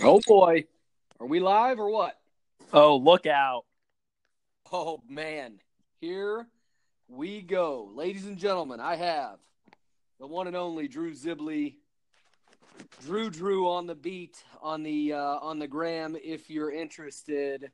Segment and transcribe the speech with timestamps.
[0.00, 0.64] Oh boy.
[1.20, 2.18] Are we live or what?
[2.72, 3.64] Oh, look out.
[4.72, 5.60] Oh man.
[6.00, 6.46] Here
[7.08, 7.90] we go.
[7.94, 9.38] Ladies and gentlemen, I have
[10.18, 11.76] the one and only Drew Zibley.
[13.02, 17.70] Drew Drew on the beat on the uh, on the gram if you're interested.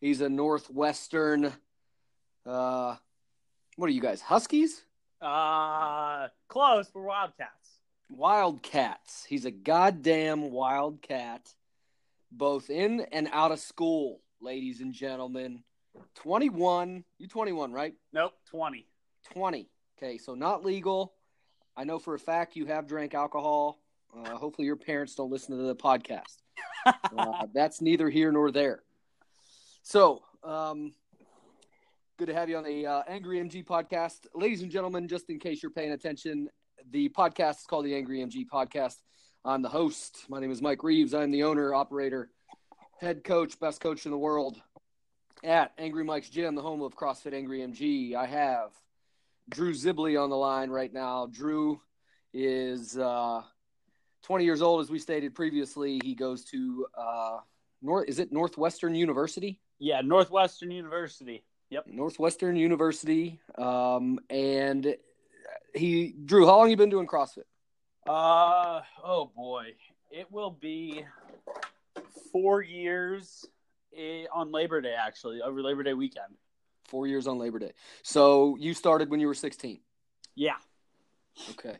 [0.00, 1.52] He's a Northwestern
[2.44, 2.96] uh
[3.76, 4.20] what are you guys?
[4.20, 4.82] Huskies?
[5.20, 7.63] Uh, close for Wildcats.
[8.08, 9.24] Wildcats.
[9.28, 11.48] He's a goddamn wildcat,
[12.30, 15.62] both in and out of school, ladies and gentlemen.
[16.16, 17.04] 21.
[17.18, 17.94] You 21, right?
[18.12, 18.86] Nope, 20.
[19.32, 19.68] 20.
[19.96, 21.14] Okay, so not legal.
[21.76, 23.80] I know for a fact you have drank alcohol.
[24.16, 26.36] Uh, hopefully, your parents don't listen to the podcast.
[26.86, 28.82] uh, that's neither here nor there.
[29.82, 30.92] So, um,
[32.18, 34.26] good to have you on the uh, Angry MG podcast.
[34.34, 36.48] Ladies and gentlemen, just in case you're paying attention,
[36.90, 38.96] the podcast is called the Angry MG Podcast.
[39.44, 40.24] I'm the host.
[40.28, 41.14] My name is Mike Reeves.
[41.14, 42.30] I'm the owner, operator,
[43.00, 44.60] head coach, best coach in the world
[45.42, 48.14] at Angry Mike's Gym, the home of CrossFit Angry MG.
[48.14, 48.70] I have
[49.48, 51.26] Drew Zibley on the line right now.
[51.26, 51.80] Drew
[52.32, 53.42] is uh,
[54.22, 56.00] 20 years old, as we stated previously.
[56.02, 57.38] He goes to uh,
[57.82, 58.08] North.
[58.08, 59.60] Is it Northwestern University?
[59.78, 61.44] Yeah, Northwestern University.
[61.70, 61.86] Yep.
[61.88, 63.40] Northwestern University.
[63.58, 64.96] Um, and
[65.74, 67.44] he Drew, how long you been doing CrossFit?
[68.06, 69.74] Uh oh boy,
[70.10, 71.04] it will be
[72.32, 73.44] four years
[73.96, 74.94] eh, on Labor Day.
[74.98, 76.34] Actually, over Labor Day weekend.
[76.88, 77.72] Four years on Labor Day.
[78.02, 79.80] So you started when you were 16.
[80.34, 80.52] Yeah.
[81.50, 81.78] Okay.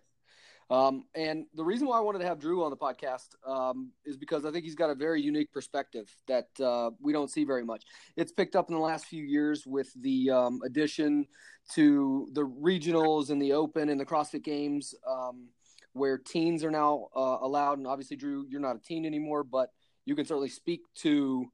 [0.70, 4.16] Um, and the reason why I wanted to have Drew on the podcast um, is
[4.16, 7.64] because I think he's got a very unique perspective that uh, we don't see very
[7.64, 7.84] much.
[8.16, 11.26] It's picked up in the last few years with the um, addition
[11.72, 15.48] to the regionals and the Open and the CrossFit Games, um,
[15.92, 17.78] where teens are now uh, allowed.
[17.78, 19.70] And obviously, Drew, you're not a teen anymore, but
[20.04, 21.46] you can certainly speak to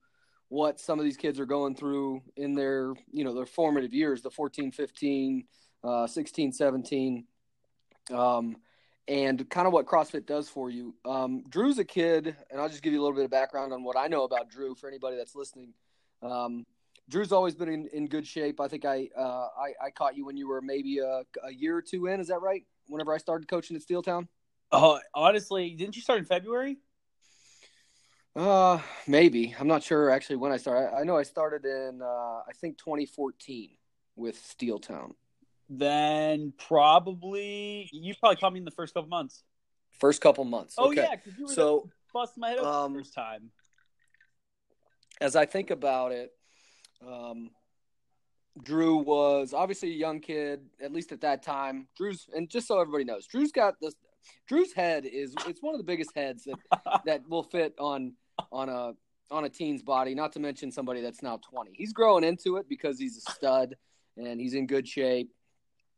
[0.49, 4.21] what some of these kids are going through in their, you know, their formative years,
[4.21, 5.45] the 14, 15,
[5.85, 7.25] uh, 16, 17.
[8.13, 8.57] Um,
[9.07, 10.95] and kind of what CrossFit does for you.
[11.05, 13.85] Um, Drew's a kid, and I'll just give you a little bit of background on
[13.85, 15.73] what I know about Drew for anybody that's listening.
[17.11, 18.61] Drew's always been in, in good shape.
[18.61, 21.77] I think I, uh, I, I caught you when you were maybe a, a, year
[21.77, 22.21] or two in.
[22.21, 22.65] Is that right?
[22.87, 24.29] Whenever I started coaching at Steeltown.
[24.71, 26.79] Oh, uh, honestly, didn't you start in February?
[28.37, 28.79] Uh,
[29.09, 29.55] maybe.
[29.59, 30.95] I'm not sure actually when I started.
[30.95, 33.71] I, I know I started in uh, I think 2014
[34.15, 35.15] with Steeltown.
[35.69, 39.43] Then probably you probably caught me in the first couple months.
[39.99, 40.77] First couple months.
[40.79, 41.03] Oh okay.
[41.03, 43.51] yeah, because you were so busting my head um, the first time.
[45.21, 46.33] As I think about it,
[47.07, 47.51] um,
[48.63, 51.87] Drew was obviously a young kid, at least at that time.
[51.97, 53.95] Drew's, and just so everybody knows, Drew's got this.
[54.47, 58.15] Drew's head is it's one of the biggest heads that that will fit on
[58.53, 58.93] on a
[59.31, 60.15] on a teen's body.
[60.15, 61.73] Not to mention somebody that's now twenty.
[61.75, 63.77] He's growing into it because he's a stud
[64.17, 65.31] and he's in good shape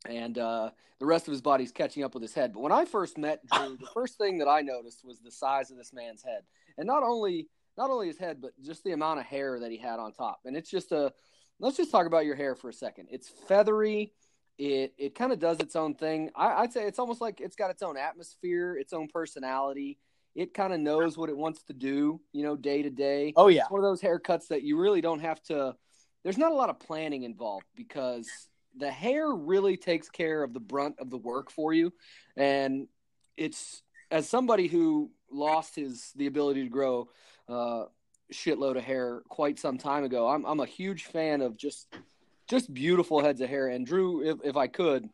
[0.08, 2.52] and uh, the rest of his body's catching up with his head.
[2.52, 5.70] But when I first met Drew, the first thing that I noticed was the size
[5.70, 6.42] of this man's head,
[6.78, 9.78] and not only not only his head, but just the amount of hair that he
[9.78, 10.40] had on top.
[10.44, 11.12] And it's just a
[11.60, 13.08] let's just talk about your hair for a second.
[13.10, 14.12] It's feathery.
[14.58, 16.30] It it kind of does its own thing.
[16.36, 19.98] I, I'd say it's almost like it's got its own atmosphere, its own personality.
[20.34, 23.34] It kind of knows what it wants to do, you know, day to day.
[23.36, 25.74] Oh yeah, it's one of those haircuts that you really don't have to.
[26.24, 28.28] There's not a lot of planning involved because
[28.76, 31.92] the hair really takes care of the brunt of the work for you
[32.36, 32.86] and
[33.36, 37.08] it's as somebody who lost his the ability to grow
[37.48, 37.84] uh
[38.32, 40.28] shitload of hair quite some time ago.
[40.28, 41.86] I'm i'm a huge fan of just
[42.48, 43.68] just beautiful heads of hair.
[43.68, 45.08] And drew if, if i could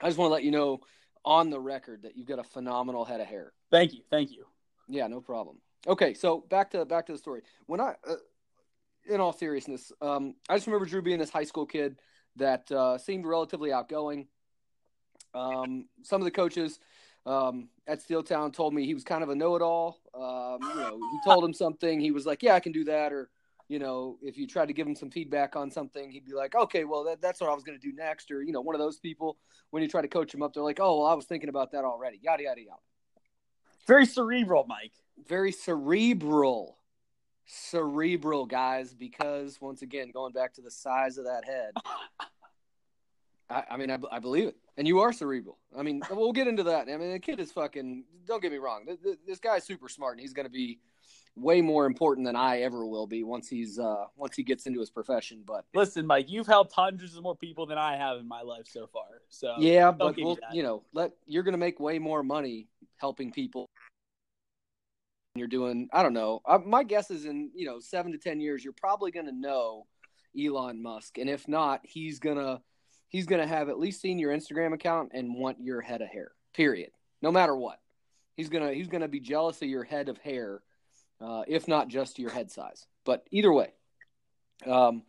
[0.00, 0.80] i just want to let you know
[1.24, 3.52] on the record that you've got a phenomenal head of hair.
[3.70, 4.02] Thank you.
[4.10, 4.46] Thank you.
[4.88, 5.56] Yeah no problem.
[5.86, 7.42] Okay so back to back to the story.
[7.66, 8.16] When i uh,
[9.08, 11.96] in all seriousness um i just remember drew being this high school kid
[12.36, 14.28] that uh, seemed relatively outgoing.
[15.34, 16.78] Um, some of the coaches
[17.26, 19.98] um, at Steeltown told me he was kind of a know-it-all.
[20.14, 23.12] Um, you know, he told him something, he was like, "Yeah, I can do that,"
[23.12, 23.30] or
[23.68, 26.54] you know, if you tried to give him some feedback on something, he'd be like,
[26.54, 28.74] "Okay, well, that, that's what I was going to do next," or you know, one
[28.74, 29.38] of those people.
[29.70, 31.72] When you try to coach him up, they're like, "Oh, well, I was thinking about
[31.72, 32.80] that already." Yada yada yada.
[33.86, 34.92] Very cerebral, Mike.
[35.26, 36.76] Very cerebral
[37.46, 41.72] cerebral guys because once again going back to the size of that head
[43.48, 44.56] I, I, mean I, I, believe it.
[44.76, 45.58] And you are cerebral.
[45.76, 46.88] I mean we'll get into that.
[46.88, 48.84] I mean the kid is fucking don't get me wrong.
[48.86, 50.80] This, this guy's super smart and he's going to be
[51.38, 54.80] way more important than i ever will be once he's uh once he gets into
[54.80, 58.26] his profession but listen mike you've helped hundreds of more people than i have in
[58.26, 61.78] my life so far so yeah but we'll, you know let you're going to make
[61.78, 63.68] way more money helping people
[65.36, 66.40] you're doing, I don't know.
[66.44, 69.32] Uh, my guess is in you know seven to ten years, you're probably going to
[69.32, 69.86] know
[70.38, 72.60] Elon Musk, and if not, he's gonna
[73.08, 76.32] he's gonna have at least seen your Instagram account and want your head of hair.
[76.54, 76.90] Period.
[77.22, 77.78] No matter what,
[78.36, 80.62] he's gonna he's gonna be jealous of your head of hair,
[81.20, 82.86] uh, if not just your head size.
[83.04, 83.72] But either way,
[84.66, 85.02] um,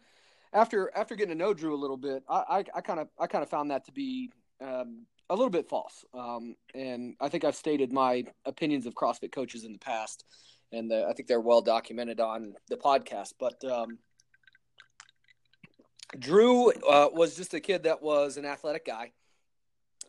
[0.53, 3.49] after after getting to know Drew a little bit, I kind of I kind of
[3.49, 6.05] found that to be um, a little bit false.
[6.13, 10.23] Um, and I think I've stated my opinions of CrossFit coaches in the past,
[10.71, 13.33] and the, I think they're well documented on the podcast.
[13.39, 13.99] But um,
[16.17, 19.11] Drew uh, was just a kid that was an athletic guy.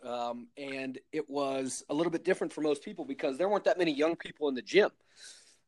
[0.04, 3.78] Um, and it was a little bit different for most people because there weren't that
[3.78, 4.90] many young people in the gym.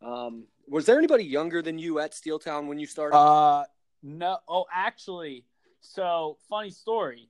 [0.03, 3.17] Um, was there anybody younger than you at Steeltown when you started?
[3.17, 3.65] Uh,
[4.03, 4.38] no.
[4.49, 5.44] Oh, actually,
[5.81, 7.29] so funny story.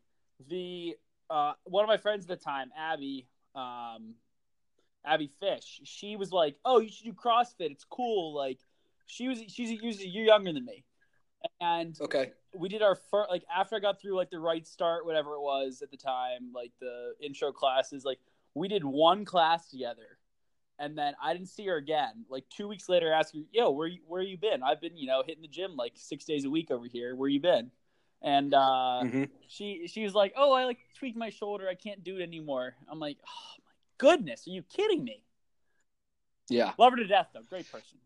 [0.49, 0.97] The
[1.29, 4.15] uh, one of my friends at the time, Abby, um,
[5.05, 7.71] Abby Fish, she was like, "Oh, you should do CrossFit.
[7.71, 8.59] It's cool." Like,
[9.07, 10.85] she was she's a, she's a year younger than me,
[11.61, 15.07] and okay, we did our first like after I got through like the right start,
[15.07, 18.05] whatever it was at the time, like the intro classes.
[18.05, 18.19] Like,
[18.55, 20.19] we did one class together,
[20.79, 22.25] and then I didn't see her again.
[22.29, 24.63] Like two weeks later, I asked her, "Yo, where you, where you been?
[24.63, 27.15] I've been, you know, hitting the gym like six days a week over here.
[27.15, 27.71] Where you been?"
[28.23, 29.25] and uh, mm-hmm.
[29.49, 31.69] she she was like, "Oh, I like tweaked my shoulder.
[31.69, 35.23] I can't do it anymore." I'm like, "Oh my goodness, are you kidding me?"
[36.49, 37.43] Yeah, love her to death though.
[37.49, 37.99] Great person.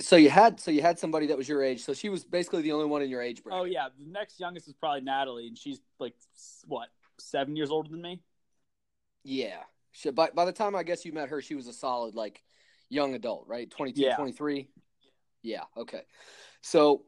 [0.00, 1.82] So you had so you had somebody that was your age.
[1.82, 3.60] So she was basically the only one in your age bracket.
[3.60, 6.14] Oh yeah, the next youngest is probably Natalie, and she's like
[6.66, 6.88] what
[7.18, 8.22] seven years older than me.
[9.24, 9.62] Yeah,
[9.92, 12.42] she, by by the time I guess you met her, she was a solid like
[12.88, 13.70] young adult, right?
[13.70, 14.16] 22, yeah.
[14.16, 14.68] 23?
[15.42, 15.62] Yeah.
[15.76, 16.02] Okay.
[16.60, 17.02] So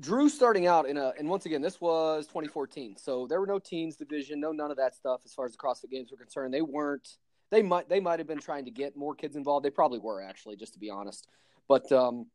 [0.00, 2.96] Drew starting out in a, and once again, this was 2014.
[2.96, 5.58] So there were no teens division, no none of that stuff as far as the
[5.58, 6.52] CrossFit Games were concerned.
[6.52, 7.16] They weren't.
[7.50, 9.64] They might they might have been trying to get more kids involved.
[9.64, 11.28] They probably were actually, just to be honest.
[11.68, 12.26] But um,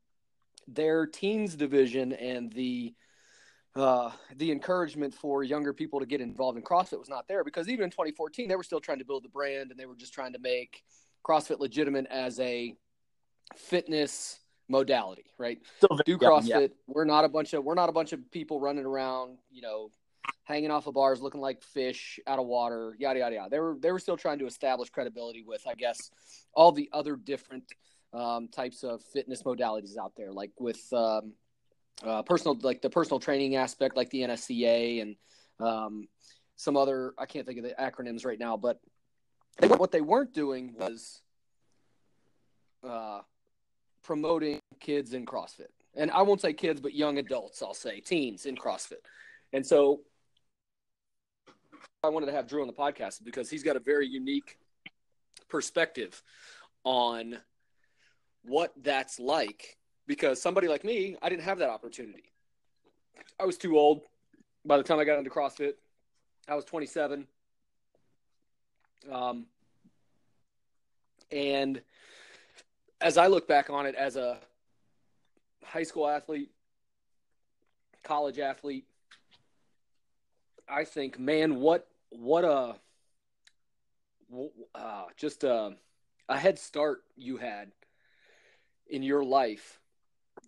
[0.66, 2.94] their teens division and the
[3.76, 7.68] uh, the encouragement for younger people to get involved in CrossFit was not there because
[7.68, 10.12] even in 2014 they were still trying to build the brand and they were just
[10.12, 10.82] trying to make
[11.24, 12.74] CrossFit legitimate as a
[13.56, 15.58] fitness modality, right?
[16.06, 16.46] Do CrossFit.
[16.46, 16.66] Yeah.
[16.86, 19.90] We're not a bunch of we're not a bunch of people running around, you know,
[20.44, 23.50] hanging off of bars looking like fish out of water, yada yada yada.
[23.50, 26.10] They were they were still trying to establish credibility with, I guess,
[26.52, 27.64] all the other different
[28.12, 31.34] um, types of fitness modalities out there, like with um,
[32.04, 35.16] uh, personal, like the personal training aspect, like the NSCA and
[35.60, 36.08] um,
[36.56, 37.14] some other.
[37.18, 38.80] I can't think of the acronyms right now, but
[39.76, 41.20] what they weren't doing was
[42.86, 43.20] uh,
[44.02, 45.68] promoting kids in CrossFit.
[45.94, 49.02] And I won't say kids, but young adults, I'll say teens in CrossFit.
[49.52, 50.00] And so
[52.02, 54.58] I wanted to have Drew on the podcast because he's got a very unique
[55.48, 56.22] perspective
[56.82, 57.36] on
[58.42, 59.76] what that's like.
[60.06, 62.32] Because somebody like me, I didn't have that opportunity.
[63.38, 64.00] I was too old
[64.64, 65.74] by the time I got into CrossFit.
[66.48, 67.26] I was 27.
[69.12, 69.46] Um,
[71.30, 71.82] and
[73.00, 74.38] as I look back on it as a
[75.64, 76.50] high school athlete,
[78.02, 78.86] college athlete,
[80.66, 82.76] I think, man, what what a
[84.74, 85.72] uh, just a,
[86.28, 87.72] a head start you had
[88.88, 89.80] in your life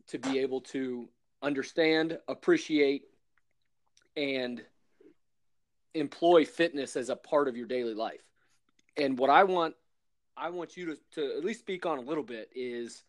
[0.09, 1.09] to be able to
[1.43, 3.03] understand, appreciate,
[4.17, 4.63] and
[5.95, 8.23] employ fitness as a part of your daily life.
[8.97, 9.75] And what I want
[10.37, 13.03] I want you to, to at least speak on a little bit is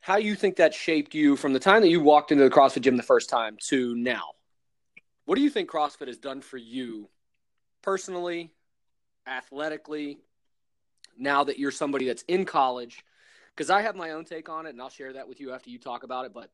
[0.00, 2.82] how you think that shaped you from the time that you walked into the CrossFit
[2.82, 4.32] gym the first time to now.
[5.28, 7.10] What do you think CrossFit has done for you
[7.82, 8.50] personally,
[9.26, 10.20] athletically,
[11.18, 13.04] now that you're somebody that's in college?
[13.54, 15.68] Because I have my own take on it, and I'll share that with you after
[15.68, 16.32] you talk about it.
[16.32, 16.48] But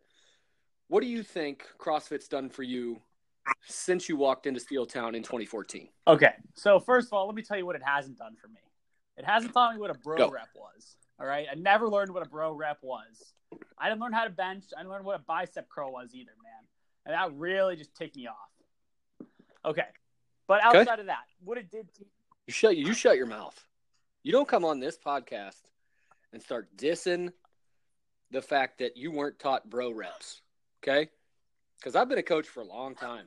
[0.89, 3.01] what do you think CrossFit's done for you
[3.65, 5.89] since you walked into Steeltown in 2014?
[6.09, 8.59] Okay, so first of all, let me tell you what it hasn't done for me.
[9.17, 10.31] It hasn't taught me what a bro Go.
[10.31, 10.97] rep was.
[11.21, 11.47] All right.
[11.49, 13.35] I never learned what a bro rep was.
[13.79, 14.65] I didn't learn how to bench.
[14.77, 16.67] I didn't learn what a bicep curl was either, man.
[17.07, 18.51] And that really just ticked me off.
[19.65, 19.87] Okay.
[20.47, 21.01] But outside okay.
[21.01, 22.05] of that, what it did to
[22.47, 23.59] you shut you shut your mouth.
[24.23, 25.61] You don't come on this podcast
[26.33, 27.33] and start dissing
[28.31, 30.43] the fact that you weren't taught bro reps.
[30.83, 31.09] Okay?
[31.79, 33.27] Because I've been a coach for a long time.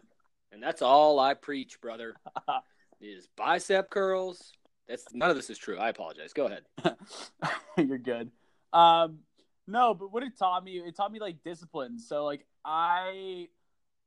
[0.51, 2.15] And that's all I preach, brother.
[3.01, 4.53] is bicep curls,
[4.87, 5.77] that's none of this is true.
[5.77, 6.33] I apologize.
[6.33, 6.63] Go ahead.
[7.77, 8.31] You're good.
[8.73, 9.19] Um,
[9.67, 11.99] no, but what it taught me, it taught me like discipline.
[11.99, 13.49] So like I,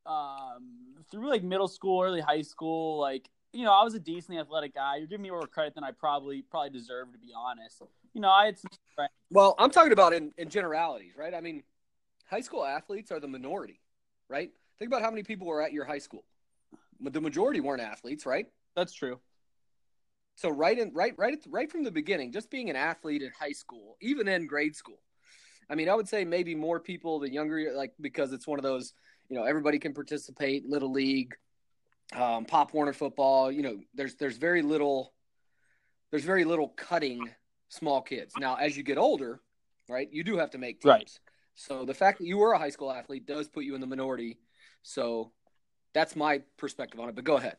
[0.07, 4.40] um, through like middle school, early high school, like you know, I was a decently
[4.40, 4.97] athletic guy.
[4.97, 7.83] You're giving me more credit than I probably probably deserve, to be honest.
[8.14, 8.71] You know, I had some.
[9.30, 11.35] Well, I'm talking about in, in generalities, right?
[11.35, 11.62] I mean,
[12.26, 13.80] high school athletes are the minority,
[14.28, 14.50] right?
[14.78, 16.25] Think about how many people were at your high school.
[17.00, 18.47] The majority weren't athletes, right?
[18.76, 19.21] That's true.
[20.37, 23.52] So right in right right right from the beginning, just being an athlete in high
[23.52, 24.99] school, even in grade school.
[25.69, 28.62] I mean, I would say maybe more people the younger like because it's one of
[28.62, 28.92] those,
[29.30, 31.34] you know, everybody can participate, little league,
[32.14, 33.50] um, Pop Warner football.
[33.50, 35.14] You know, there's there's very little
[36.10, 37.30] there's very little cutting
[37.68, 38.34] small kids.
[38.38, 39.40] Now, as you get older,
[39.88, 40.90] right, you do have to make teams.
[40.90, 41.18] Right.
[41.54, 43.87] So the fact that you were a high school athlete does put you in the
[43.87, 44.38] minority.
[44.82, 45.30] So
[45.94, 47.14] that's my perspective on it.
[47.14, 47.56] But go ahead.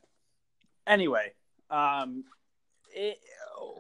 [0.86, 1.34] Anyway,
[1.70, 2.26] um,
[2.94, 3.18] it,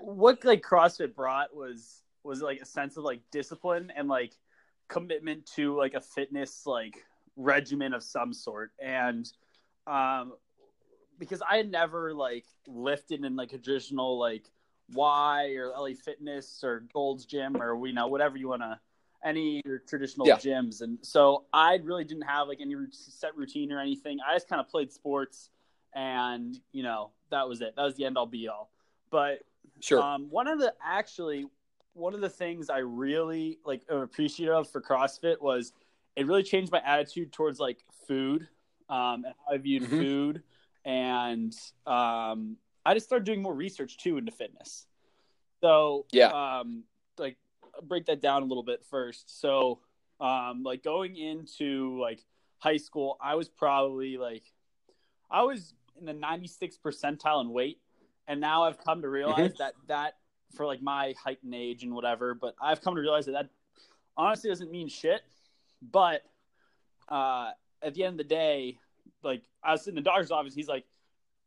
[0.01, 4.33] what like CrossFit brought was was like a sense of like discipline and like
[4.87, 7.03] commitment to like a fitness like
[7.35, 9.31] regimen of some sort and
[9.87, 10.33] um
[11.17, 14.49] because I had never like lifted in like a traditional like
[14.93, 18.79] Y or LA Fitness or Gold's Gym or you know whatever you want to
[19.23, 20.35] any traditional yeah.
[20.35, 24.17] gyms and so I really didn't have like any set routine or anything.
[24.27, 25.51] I just kind of played sports
[25.93, 27.75] and you know that was it.
[27.75, 28.71] That was the end all be all.
[29.09, 29.39] But
[29.79, 31.45] sure, um, one of the actually
[31.93, 35.73] one of the things I really like appreciative of for CrossFit was
[36.15, 38.47] it really changed my attitude towards like food
[38.89, 39.99] um, and how I viewed mm-hmm.
[39.99, 40.43] food,
[40.83, 41.53] and
[41.87, 44.85] um, I just started doing more research too into fitness.
[45.61, 46.27] So yeah,
[46.59, 46.83] um,
[47.17, 47.37] like
[47.83, 49.39] break that down a little bit first.
[49.39, 49.79] So
[50.19, 52.23] um, like going into like
[52.59, 54.43] high school, I was probably like
[55.29, 57.79] I was in the 96th percentile in weight,
[58.27, 59.57] and now I've come to realize mm-hmm.
[59.59, 60.13] that that
[60.55, 62.33] for like my height and age and whatever.
[62.33, 63.49] But I've come to realize that that
[64.17, 65.21] honestly doesn't mean shit.
[65.81, 66.23] But
[67.09, 68.77] uh, at the end of the day,
[69.23, 70.85] like I was in the doctor's office, he's like,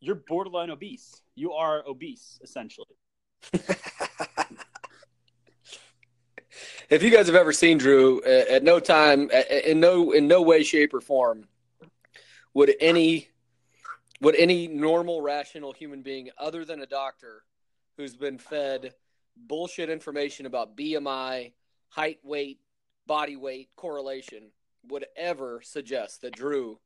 [0.00, 1.22] "You're borderline obese.
[1.34, 2.88] You are obese, essentially."
[6.88, 10.12] if you guys have ever seen Drew, uh, at no time, uh, uh, in no
[10.12, 11.46] in no way, shape, or form,
[12.54, 13.28] would any
[14.20, 17.44] would any normal, rational human being, other than a doctor,
[17.96, 18.94] who's been fed
[19.36, 21.52] bullshit information about BMI,
[21.88, 22.60] height, weight,
[23.06, 24.50] body weight correlation,
[24.88, 26.78] would ever suggest that Drew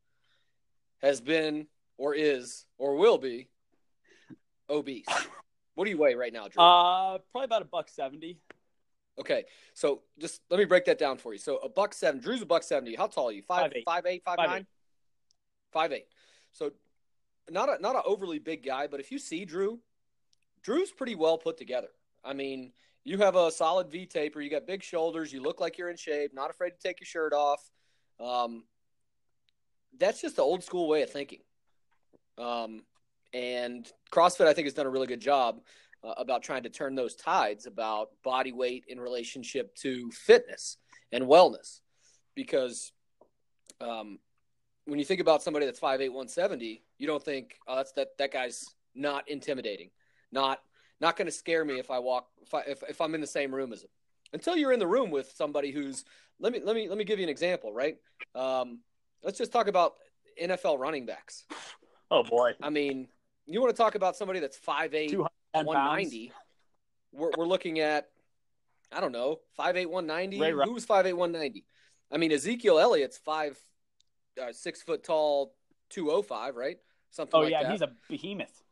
[1.02, 3.48] has been or is or will be
[4.70, 5.06] obese.
[5.74, 6.62] What do you weigh right now, Drew?
[6.62, 8.38] Uh, probably about a buck seventy.
[9.18, 9.44] Okay,
[9.74, 11.38] so just let me break that down for you.
[11.38, 12.20] So a buck seven.
[12.20, 12.94] Drew's a buck seventy.
[12.94, 13.42] How tall are you?
[13.42, 14.66] Five, five eight, five eight, five, five nine, eight.
[15.72, 16.06] five eight.
[16.52, 16.72] So
[17.50, 19.80] not a not an overly big guy, but if you see Drew,
[20.62, 21.88] Drew's pretty well put together.
[22.24, 22.72] I mean,
[23.08, 24.42] you have a solid V taper.
[24.42, 25.32] You got big shoulders.
[25.32, 26.34] You look like you're in shape.
[26.34, 27.70] Not afraid to take your shirt off.
[28.20, 28.64] Um,
[29.98, 31.40] that's just the old school way of thinking.
[32.36, 32.82] Um,
[33.32, 35.60] and CrossFit, I think, has done a really good job
[36.04, 40.76] uh, about trying to turn those tides about body weight in relationship to fitness
[41.10, 41.80] and wellness.
[42.34, 42.92] Because
[43.80, 44.18] um,
[44.84, 48.32] when you think about somebody that's 5'8", 170, you don't think, oh, that's that that
[48.32, 49.90] guy's not intimidating,
[50.30, 50.60] not
[51.00, 53.26] not going to scare me if I walk if, I, if if I'm in the
[53.26, 53.90] same room as him.
[54.32, 56.04] Until you're in the room with somebody who's
[56.40, 57.96] let me let me let me give you an example, right?
[58.34, 58.80] Um,
[59.22, 59.94] let's just talk about
[60.42, 61.44] NFL running backs.
[62.10, 62.52] Oh boy!
[62.62, 63.06] I mean,
[63.44, 65.14] you want to talk about somebody that's 5'8",
[65.52, 66.32] 190.
[67.12, 68.08] We're we're looking at
[68.90, 70.40] I don't know 5'8", 190.
[70.40, 71.66] Ray Who was 5'8", 190?
[72.10, 73.58] I mean, Ezekiel Elliott's five
[74.40, 75.54] uh, six foot tall,
[75.90, 76.78] two oh five, right?
[77.10, 77.42] Something.
[77.42, 77.56] Like that.
[77.56, 77.72] Oh like yeah, that.
[77.72, 78.62] he's a behemoth.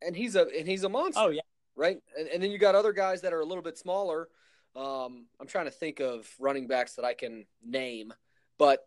[0.00, 1.20] And he's a and he's a monster.
[1.22, 1.42] Oh yeah,
[1.76, 1.98] right.
[2.18, 4.28] And, and then you got other guys that are a little bit smaller.
[4.74, 8.12] Um, I'm trying to think of running backs that I can name,
[8.58, 8.86] but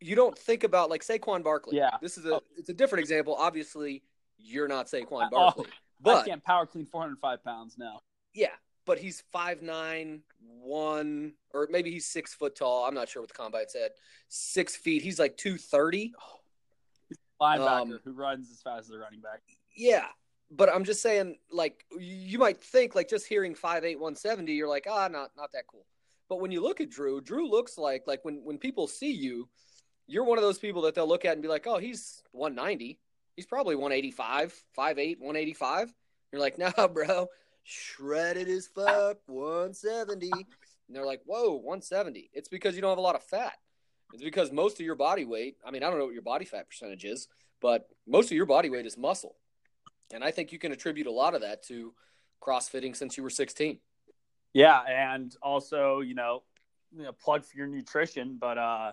[0.00, 1.78] you don't think about like Saquon Barkley.
[1.78, 2.42] Yeah, this is a oh.
[2.58, 3.34] it's a different example.
[3.34, 4.02] Obviously,
[4.38, 8.00] you're not Saquon uh, Barkley, oh, but I can't power clean 405 pounds now.
[8.34, 8.48] Yeah,
[8.84, 12.84] but he's five nine one or maybe he's six foot tall.
[12.84, 13.90] I'm not sure what the combine said.
[14.28, 15.02] Six feet.
[15.02, 16.12] He's like two thirty.
[17.40, 19.40] Linebacker um, who runs as fast as a running back.
[19.74, 20.06] Yeah,
[20.56, 24.52] but I'm just saying, like you might think, like just hearing five eight one seventy,
[24.52, 25.86] you're like, ah, not not that cool.
[26.28, 29.48] But when you look at Drew, Drew looks like like when when people see you,
[30.06, 32.98] you're one of those people that they'll look at and be like, oh, he's 190.
[33.36, 35.92] He's probably 185, 5'8", 185.
[36.30, 37.26] You're like, nah, bro,
[37.64, 40.30] shredded as fuck, 170.
[40.32, 40.44] And
[40.94, 42.30] they're like, whoa, 170.
[42.32, 43.54] It's because you don't have a lot of fat.
[44.12, 46.44] It's because most of your body weight, I mean, I don't know what your body
[46.44, 47.26] fat percentage is,
[47.60, 49.34] but most of your body weight is muscle.
[50.14, 51.92] And I think you can attribute a lot of that to
[52.40, 53.78] CrossFitting since you were 16.
[54.52, 54.80] Yeah.
[54.86, 56.42] And also, you know,
[56.96, 58.92] you know plug for your nutrition, but, uh,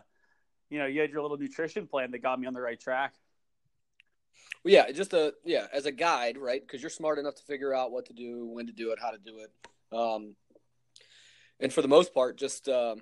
[0.70, 3.14] you know, you had your little nutrition plan that got me on the right track.
[4.64, 6.62] Well, yeah, just a yeah, as a guide, right?
[6.62, 9.12] Because you're smart enough to figure out what to do, when to do it, how
[9.12, 10.36] to do it, um,
[11.60, 13.02] and for the most part, just um,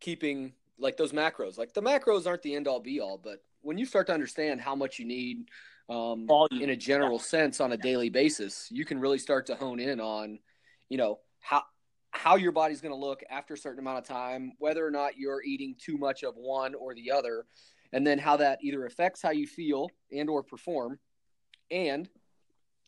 [0.00, 1.58] keeping like those macros.
[1.58, 4.60] Like the macros aren't the end all be all, but when you start to understand
[4.60, 5.48] how much you need
[5.88, 7.24] um, in a general yeah.
[7.24, 10.38] sense on a daily basis, you can really start to hone in on,
[10.88, 11.62] you know, how
[12.10, 15.18] how your body's going to look after a certain amount of time, whether or not
[15.18, 17.44] you're eating too much of one or the other,
[17.92, 20.98] and then how that either affects how you feel and or perform
[21.70, 22.08] and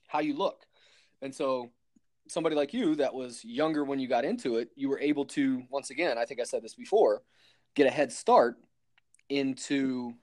[0.07, 0.65] how you look.
[1.23, 1.71] And so
[2.29, 5.63] somebody like you that was younger when you got into it, you were able to
[5.71, 7.23] once again, I think I said this before,
[7.75, 8.57] get a head start
[9.29, 10.15] into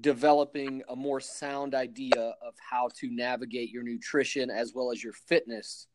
[0.00, 5.12] developing a more sound idea of how to navigate your nutrition as well as your
[5.12, 5.86] fitness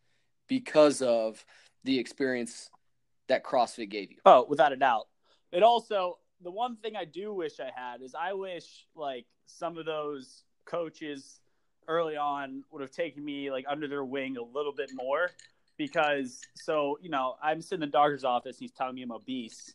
[0.47, 1.43] because of
[1.83, 2.69] the experience
[3.27, 4.17] that CrossFit gave you.
[4.25, 5.07] Oh, without a doubt.
[5.51, 9.77] It also the one thing I do wish I had is I wish like some
[9.77, 11.39] of those coaches
[11.87, 15.29] early on would have taken me like under their wing a little bit more
[15.77, 19.11] because so you know I'm sitting in the doctor's office and he's telling me I'm
[19.11, 19.73] obese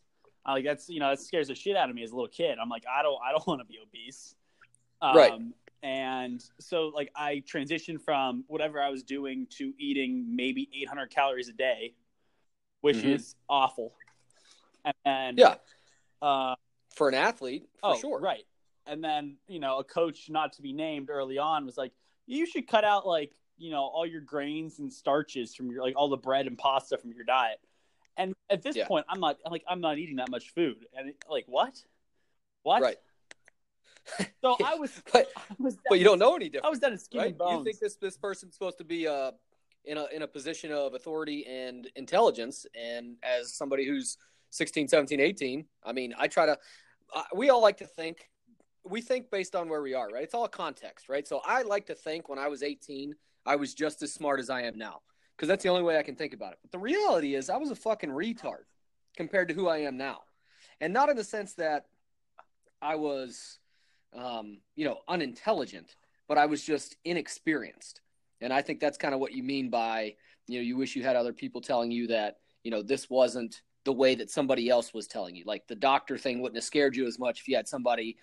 [0.48, 2.28] uh, like that's you know that scares the shit out of me as a little
[2.28, 4.34] kid I'm like I don't I don't want to be obese
[5.00, 5.40] um, right
[5.82, 11.48] and so like I transitioned from whatever I was doing to eating maybe 800 calories
[11.48, 11.94] a day,
[12.80, 13.10] which mm-hmm.
[13.10, 13.92] is awful.
[15.04, 15.56] And yeah,
[16.20, 16.56] uh,
[16.94, 18.44] for an athlete, for oh, sure, right.
[18.86, 21.92] And then you know a coach not to be named early on was like,
[22.26, 25.94] you should cut out like you know all your grains and starches from your like
[25.96, 27.60] all the bread and pasta from your diet.
[28.50, 28.86] At this yeah.
[28.86, 30.86] point, I'm not like I'm not eating that much food.
[30.96, 31.74] And it, like what?
[32.62, 32.82] What?
[32.82, 32.96] Right.
[34.42, 36.64] So I was, but, I was but you don't know any different.
[36.64, 37.36] I was done at skin right?
[37.36, 37.58] bones.
[37.58, 39.32] You think this this person's supposed to be uh
[39.84, 44.16] in a in a position of authority and intelligence, and as somebody who's
[44.50, 46.58] 16, 17, 18, I mean, I try to.
[47.14, 48.30] Uh, we all like to think.
[48.84, 50.22] We think based on where we are, right?
[50.22, 51.26] It's all context, right?
[51.26, 53.14] So I like to think when I was 18,
[53.44, 55.00] I was just as smart as I am now,
[55.38, 56.58] because that's the only way I can think about it.
[56.60, 58.66] But the reality is, I was a fucking retard
[59.16, 60.18] compared to who I am now,
[60.80, 61.86] and not in the sense that
[62.82, 63.58] I was
[64.14, 65.96] um, you know, unintelligent,
[66.28, 68.00] but I was just inexperienced.
[68.40, 70.14] And I think that's kind of what you mean by,
[70.46, 73.62] you know, you wish you had other people telling you that, you know, this wasn't
[73.84, 75.44] the way that somebody else was telling you.
[75.46, 78.16] Like the doctor thing wouldn't have scared you as much if you had somebody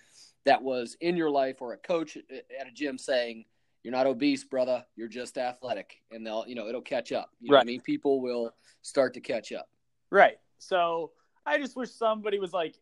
[0.44, 3.44] that was in your life or a coach at a gym saying,
[3.86, 4.84] you're not obese, brother.
[4.96, 6.02] You're just athletic.
[6.10, 7.30] And they'll, you know, it'll catch up.
[7.40, 7.60] You right.
[7.60, 7.80] I mean?
[7.80, 9.68] People will start to catch up.
[10.10, 10.38] Right.
[10.58, 11.12] So
[11.46, 12.74] I just wish somebody was like,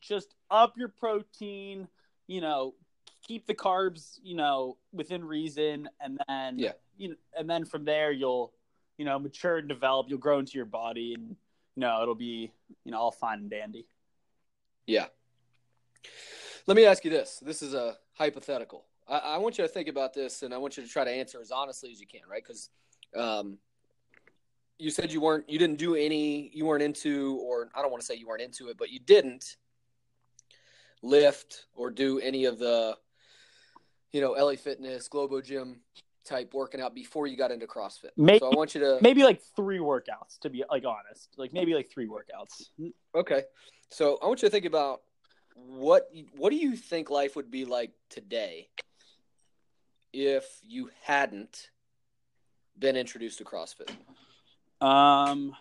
[0.00, 1.88] just up your protein,
[2.26, 2.72] you know,
[3.22, 7.84] keep the carbs, you know, within reason, and then yeah, you know, and then from
[7.84, 8.54] there you'll,
[8.96, 10.06] you know, mature and develop.
[10.08, 11.36] You'll grow into your body, and
[11.74, 12.50] you know it'll be,
[12.86, 13.86] you know, all fine and dandy.
[14.86, 15.08] Yeah.
[16.66, 17.42] Let me ask you this.
[17.44, 18.86] This is a hypothetical.
[19.08, 21.10] I, I want you to think about this, and I want you to try to
[21.10, 22.42] answer as honestly as you can, right?
[22.42, 22.70] Because
[23.16, 23.58] um,
[24.78, 28.00] you said you weren't, you didn't do any, you weren't into, or I don't want
[28.00, 29.56] to say you weren't into it, but you didn't
[31.02, 32.96] lift or do any of the,
[34.12, 35.80] you know, LA Fitness, Globo Gym
[36.24, 38.10] type working out before you got into CrossFit.
[38.16, 41.52] Maybe, so I want you to maybe like three workouts to be like honest, like
[41.52, 42.68] maybe like three workouts.
[43.14, 43.44] Okay,
[43.90, 45.02] so I want you to think about
[45.54, 48.68] what what do you think life would be like today
[50.16, 51.68] if you hadn't
[52.78, 53.90] been introduced to CrossFit?
[54.80, 55.54] Um,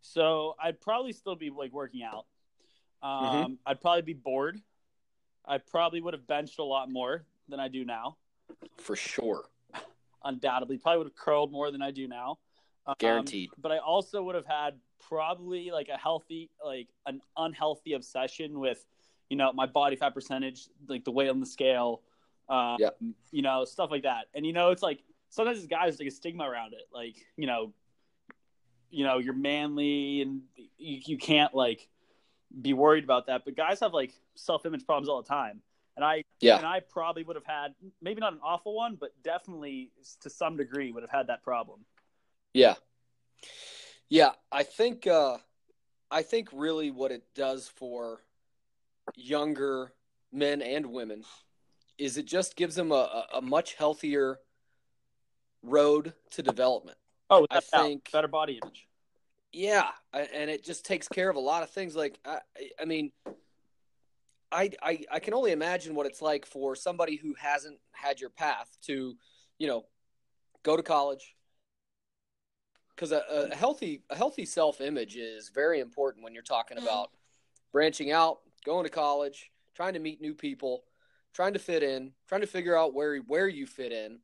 [0.00, 2.24] so I'd probably still be like working out.
[3.02, 3.52] Um, mm-hmm.
[3.66, 4.58] I'd probably be bored.
[5.44, 8.16] I probably would have benched a lot more than I do now.
[8.78, 9.44] For sure.
[10.24, 10.78] Undoubtedly.
[10.78, 12.38] Probably would have curled more than I do now.
[12.86, 13.50] Um, Guaranteed.
[13.58, 14.74] But I also would have had
[15.08, 18.84] probably like a healthy, like an unhealthy obsession with,
[19.28, 22.00] you know, my body fat percentage, like the weight on the scale,
[22.48, 22.90] um, yeah.
[23.30, 24.26] you know, stuff like that.
[24.34, 26.82] And, you know, it's like sometimes as guys, like a stigma around it.
[26.92, 27.72] Like, you know,
[28.90, 30.42] you know, you're manly and
[30.78, 31.88] you, you can't like
[32.60, 33.44] be worried about that.
[33.44, 35.60] But guys have like self image problems all the time.
[35.96, 36.58] And I yeah.
[36.58, 40.56] and I probably would have had maybe not an awful one, but definitely to some
[40.56, 41.80] degree would have had that problem.
[42.52, 42.74] Yeah.
[44.08, 44.32] Yeah.
[44.52, 45.38] I think uh
[46.10, 48.20] I think really what it does for
[49.14, 49.92] younger
[50.32, 51.24] men and women
[51.98, 54.38] is it just gives them a, a much healthier
[55.66, 56.98] road to development.
[57.28, 58.86] Oh, I think better body image.
[59.52, 61.96] Yeah, and it just takes care of a lot of things.
[61.96, 62.38] Like, I,
[62.80, 63.10] I mean,
[64.52, 68.30] I, I, I can only imagine what it's like for somebody who hasn't had your
[68.30, 69.14] path to,
[69.58, 69.86] you know,
[70.62, 71.34] go to college.
[72.94, 76.86] Because a, a healthy a healthy self image is very important when you're talking mm-hmm.
[76.86, 77.10] about
[77.72, 80.84] branching out, going to college, trying to meet new people,
[81.36, 84.18] trying to fit in, trying to figure out where where you fit in,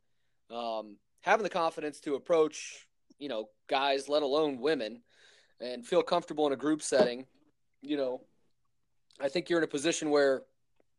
[0.51, 2.87] um, having the confidence to approach,
[3.19, 5.03] you know, guys, let alone women,
[5.61, 7.27] and feel comfortable in a group setting,
[7.83, 8.23] you know,
[9.21, 10.43] I think you're in a position where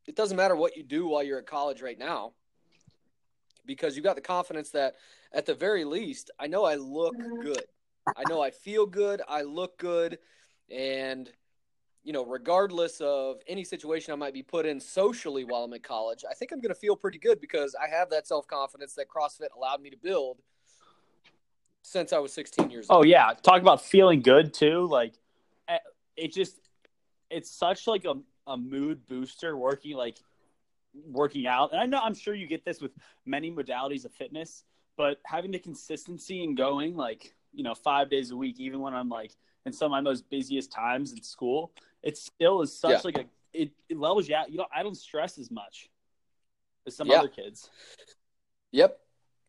[0.08, 2.34] it doesn't matter what you do while you're at college right now
[3.66, 4.94] because you got the confidence that
[5.34, 7.64] at the very least, I know I look good.
[8.16, 10.20] I know I feel good, I look good,
[10.70, 11.32] and
[12.04, 15.82] you know, regardless of any situation I might be put in socially while I'm in
[15.82, 18.94] college, I think I'm going to feel pretty good because I have that self confidence
[18.96, 20.40] that CrossFit allowed me to build
[21.82, 23.06] since I was 16 years Oh old.
[23.06, 24.88] Oh yeah, talk about feeling good too.
[24.88, 25.14] Like
[25.70, 25.78] eh,
[26.18, 26.58] it just
[27.30, 28.16] it's such like a,
[28.48, 30.18] a mood booster working like
[31.06, 31.72] working out.
[31.72, 32.92] And I know I'm sure you get this with
[33.26, 34.66] many modalities of fitness,
[34.98, 38.94] but having the consistency and going like, you know, 5 days a week even when
[38.94, 39.36] I'm like
[39.66, 41.72] in some of my most busiest times in school,
[42.02, 43.02] it still is such Yeah.
[43.04, 44.50] like a it, it levels you out.
[44.50, 45.90] You know, I don't stress as much
[46.88, 47.20] as some Yeah.
[47.20, 47.70] other kids.
[48.72, 49.00] Yep.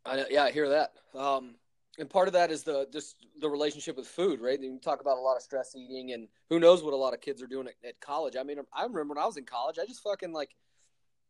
[0.04, 0.92] I know, yeah, I hear that.
[1.14, 1.56] Um,
[1.98, 4.60] and part of that is the just the relationship with food, right?
[4.60, 7.20] You talk about a lot of stress eating, and who knows what a lot of
[7.20, 8.36] kids are doing at, at college.
[8.36, 10.54] I mean, I remember when I was in college, I just fucking like,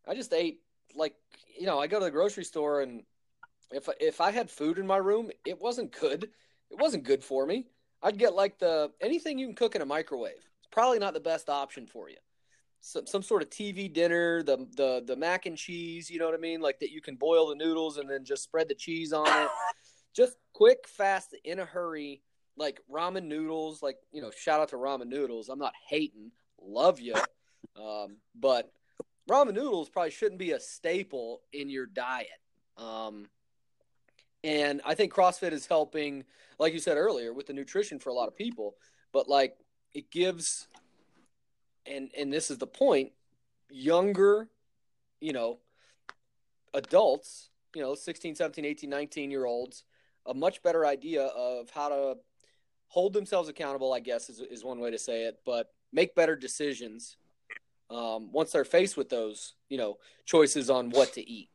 [0.09, 0.61] I just ate
[0.95, 1.15] like,
[1.59, 3.05] you know, I go to the grocery store, and
[3.71, 6.25] if if I had food in my room, it wasn't good.
[6.71, 7.69] It wasn't good for me.
[8.05, 10.35] I'd get like the anything you can cook in a microwave.
[10.37, 12.19] It's probably not the best option for you.
[12.83, 16.35] Some some sort of TV dinner, the the the mac and cheese, you know what
[16.35, 16.61] I mean?
[16.61, 19.49] Like that you can boil the noodles and then just spread the cheese on it.
[20.15, 22.21] just quick, fast, in a hurry,
[22.59, 23.83] like ramen noodles.
[23.83, 25.49] Like you know, shout out to ramen noodles.
[25.49, 27.15] I'm not hating, love you,
[27.83, 28.71] um, but
[29.31, 32.29] ramen noodles probably shouldn't be a staple in your diet.
[32.77, 33.29] Um,
[34.45, 36.25] and I think CrossFit is helping,
[36.59, 38.77] like you said earlier, with the nutrition for a lot of people.
[39.11, 39.57] But like
[39.95, 40.69] it gives,
[41.87, 43.13] and and this is the point,
[43.71, 44.49] younger,
[45.21, 45.59] you know,
[46.75, 49.85] adults, you know, 16, 17, 18, 19 year olds,
[50.27, 52.17] a much better idea of how to
[52.89, 56.37] hold themselves accountable, I guess is, is one way to say it, but make better
[56.37, 57.17] decisions
[57.91, 61.49] um, once they're faced with those, you know, choices on what to eat.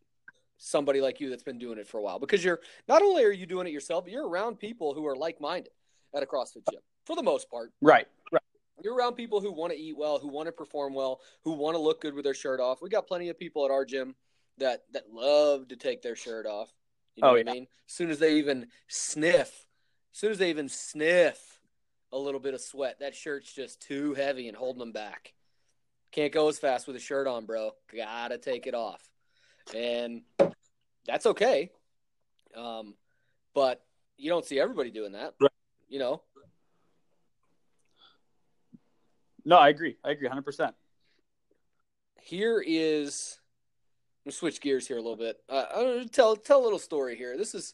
[0.61, 3.31] Somebody like you that's been doing it for a while, because you're not only are
[3.31, 5.71] you doing it yourself, but you're around people who are like minded
[6.13, 7.71] at a CrossFit gym for the most part.
[7.81, 8.07] Right.
[8.31, 8.41] Right.
[8.83, 11.75] You're around people who want to eat well, who want to perform well, who want
[11.75, 12.81] to look good with their shirt off.
[12.81, 14.15] We got plenty of people at our gym
[14.57, 16.71] that that love to take their shirt off.
[17.15, 17.51] You know Oh, what yeah.
[17.51, 17.67] I mean?
[17.87, 19.65] As soon as they even sniff,
[20.13, 21.61] as soon as they even sniff
[22.11, 25.33] a little bit of sweat, that shirt's just too heavy and holding them back.
[26.11, 27.71] Can't go as fast with a shirt on, bro.
[27.95, 29.08] Gotta take it off.
[29.75, 30.21] And
[31.05, 31.71] that's okay.
[32.55, 32.95] Um,
[33.53, 33.83] but
[34.17, 35.33] you don't see everybody doing that.
[35.39, 35.51] Right.
[35.87, 36.21] You know?
[39.45, 39.97] No, I agree.
[40.03, 40.73] I agree 100%.
[42.21, 43.39] here is
[44.19, 45.39] I'm gonna switch gears here a little bit.
[45.49, 47.37] Uh, I'm gonna tell tell a little story here.
[47.37, 47.73] This is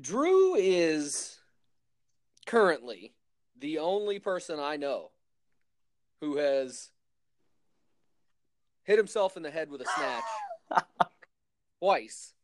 [0.00, 1.38] Drew is
[2.46, 3.14] currently
[3.58, 5.10] the only person I know
[6.20, 6.90] who has
[8.84, 10.84] hit himself in the head with a snatch
[11.80, 12.34] twice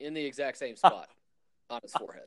[0.00, 1.08] in the exact same spot
[1.70, 2.26] on his forehead.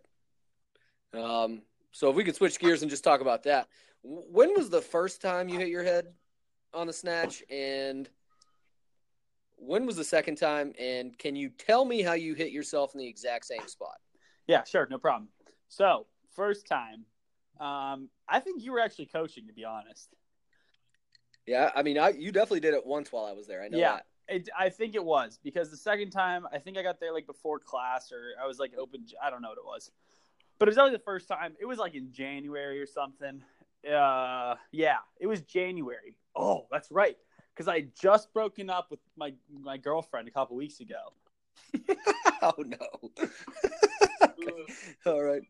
[1.13, 3.67] Um, so if we could switch gears and just talk about that,
[4.03, 6.07] when was the first time you hit your head
[6.73, 8.09] on the snatch, and
[9.55, 10.73] when was the second time?
[10.79, 13.97] And can you tell me how you hit yourself in the exact same spot?
[14.47, 15.29] Yeah, sure, no problem.
[15.69, 17.05] So, first time,
[17.59, 20.09] um, I think you were actually coaching, to be honest.
[21.47, 23.63] Yeah, I mean, I you definitely did it once while I was there.
[23.63, 23.93] I know Yeah.
[23.95, 24.05] that.
[24.29, 27.25] It, I think it was because the second time, I think I got there like
[27.25, 29.05] before class, or I was like open.
[29.23, 29.89] I don't know what it was,
[30.59, 31.53] but it was only the first time.
[31.61, 33.41] It was like in January or something.
[33.89, 36.17] Uh, yeah, it was January.
[36.35, 37.15] Oh, that's right,
[37.55, 41.13] because I had just broken up with my my girlfriend a couple weeks ago.
[42.41, 43.27] oh no.
[45.05, 45.41] All right.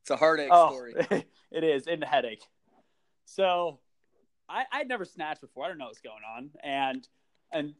[0.00, 0.94] It's a heartache Oh, story.
[1.52, 2.42] it is, and a headache.
[3.26, 3.78] So,
[4.48, 5.64] I I'd never snatched before.
[5.64, 7.06] I don't know what's going on, and
[7.52, 7.74] and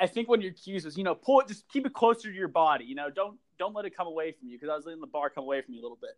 [0.00, 2.34] I think when your cues was, you know, pull it, just keep it closer to
[2.36, 2.84] your body.
[2.84, 5.06] You know, don't don't let it come away from you because I was letting the
[5.06, 6.16] bar come away from me a little bit.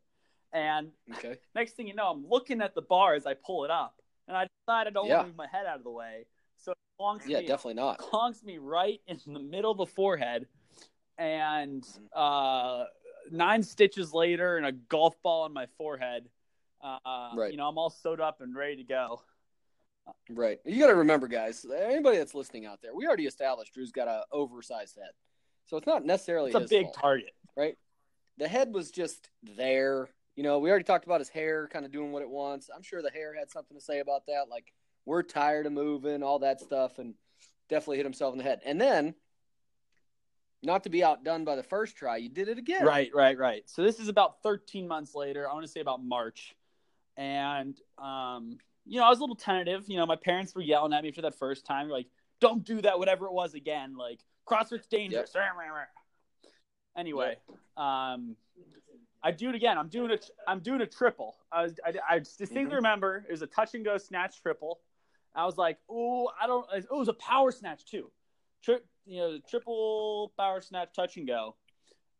[0.53, 1.37] And Okay.
[1.55, 4.37] next thing you know, I'm looking at the bar as I pull it up, and
[4.37, 5.17] I decide I don't Yeah.
[5.17, 7.75] want to move my head out of the way, so it plonks Yeah, me definitely
[7.75, 7.99] not.
[7.99, 10.47] conks me right in the middle of the forehead,
[11.19, 12.85] and uh,
[13.31, 16.29] nine stitches later, and a golf ball on my forehead.
[16.83, 16.99] Uh,
[17.35, 17.51] Right.
[17.51, 19.23] You know, I'm all sewed up and ready to go.
[20.31, 20.59] Right.
[20.65, 21.65] You got to remember, guys.
[21.65, 25.11] Anybody that's listening out there, we already established Drew's got a oversized head,
[25.67, 26.99] so it's not necessarily It's a big fault.
[27.01, 27.33] target.
[27.57, 27.77] Right?
[28.39, 30.09] The head was just there.
[30.37, 32.71] You know, we already talked about his hair kind of doing what it wants.
[32.75, 34.45] I'm sure the hair had something to say about that.
[34.49, 34.73] Like,
[35.05, 36.99] we're tired of moving, all that stuff.
[36.99, 37.15] And
[37.69, 38.61] definitely hit himself in the head.
[38.65, 39.15] And then,
[40.63, 42.85] not to be outdone by the first try, you did it again.
[42.85, 43.63] Right, right, right.
[43.67, 45.49] So this is about 13 months later.
[45.49, 46.55] I want to say about March,
[47.17, 49.85] and um, you know, I was a little tentative.
[49.87, 52.07] You know, my parents were yelling at me for that first time, like,
[52.41, 55.31] "Don't do that, whatever it was again." Like, CrossFit's dangerous.
[55.35, 55.43] Yep.
[56.97, 57.37] Anyway,
[57.77, 58.35] um,
[59.23, 59.79] I do it again.
[59.79, 61.37] I'm doing a I'm doing a triple.
[61.53, 62.75] I was I, I distinctly mm-hmm.
[62.77, 64.81] remember it was a touch and go snatch triple.
[65.35, 66.67] I was like, oh, I don't.
[66.75, 68.11] It was a power snatch too.
[68.65, 71.57] Tri- you know, triple power snatch touch and go.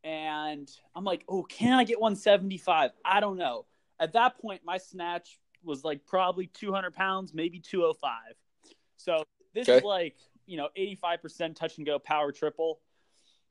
[0.05, 2.93] And I'm like, oh, can I get 175?
[3.05, 3.67] I don't know.
[3.99, 8.13] At that point, my snatch was like probably 200 pounds, maybe 205.
[8.97, 9.79] So this okay.
[9.79, 10.17] is like,
[10.47, 12.81] you know, 85% touch and go power triple.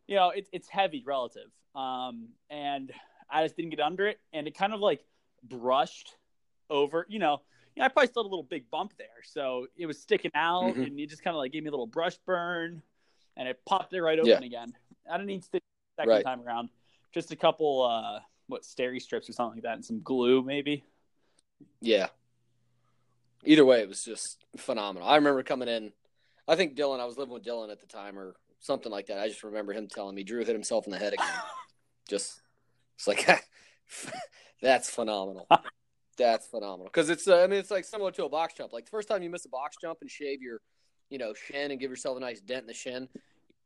[0.08, 1.50] You know, it, it's heavy relative.
[1.76, 2.92] Um, and
[3.30, 4.20] I just didn't get under it.
[4.34, 5.04] And it kind of like
[5.44, 6.16] brushed
[6.70, 7.42] over, you know,
[7.76, 9.08] you know, I probably still had a little big bump there.
[9.24, 10.84] So it was sticking out mm-hmm.
[10.84, 12.82] and it just kind of like gave me a little brush burn
[13.36, 14.40] and it popped it right open yeah.
[14.40, 14.74] again.
[15.10, 15.62] I didn't need to
[15.98, 16.24] second right.
[16.24, 16.70] time around.
[17.14, 20.84] Just a couple, uh, what, steri strips or something like that and some glue maybe.
[21.82, 22.08] Yeah.
[23.44, 25.08] Either way, it was just phenomenal.
[25.08, 25.94] I remember coming in.
[26.48, 27.00] I think Dylan.
[27.00, 29.20] I was living with Dylan at the time, or something like that.
[29.20, 31.28] I just remember him telling me Drew hit himself in the head again.
[32.10, 32.42] just
[32.96, 33.28] it's like
[34.62, 35.48] that's phenomenal.
[36.18, 37.28] that's phenomenal because it's.
[37.28, 38.74] Uh, I mean, it's like similar to a box jump.
[38.74, 40.60] Like the first time you miss a box jump and shave your,
[41.10, 43.08] you know, shin and give yourself a nice dent in the shin.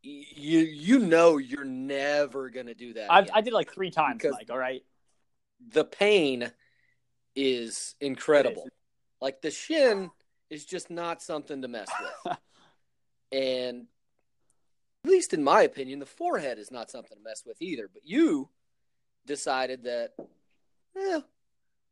[0.04, 3.12] You you know you're never gonna do that.
[3.12, 4.50] I did like three times, Mike.
[4.50, 4.82] All right.
[5.70, 6.52] The pain
[7.36, 8.68] is incredible.
[9.22, 10.10] Like the shin
[10.50, 12.38] is just not something to mess with.
[13.32, 13.88] and
[15.04, 17.90] at least in my opinion, the forehead is not something to mess with either.
[17.92, 18.50] But you
[19.26, 20.12] decided that,
[20.96, 21.20] yeah,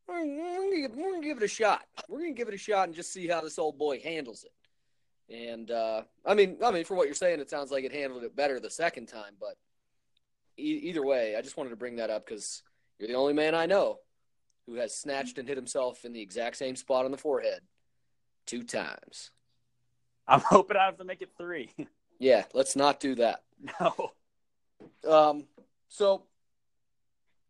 [0.06, 1.82] we're, we're, gonna, we're, gonna, give it a shot.
[2.08, 4.52] We're gonna give it a shot and just see how this old boy handles it.
[5.34, 8.24] And uh, I mean, I mean, for what you're saying, it sounds like it handled
[8.24, 9.34] it better the second time.
[9.38, 9.56] But
[10.58, 12.62] e- either way, I just wanted to bring that up because
[12.98, 14.00] you're the only man I know
[14.66, 17.60] who has snatched and hit himself in the exact same spot on the forehead
[18.46, 19.30] two times.
[20.26, 21.70] I'm hoping I have to make it three.
[22.18, 23.42] yeah, let's not do that.
[23.80, 24.12] No.
[25.08, 25.44] Um.
[25.88, 26.22] So,